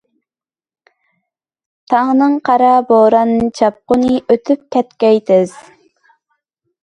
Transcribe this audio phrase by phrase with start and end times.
[1.93, 5.53] تاڭنىڭ قارا بوران-چاپقۇنى ئۆتۈپ كەتكەي تېز!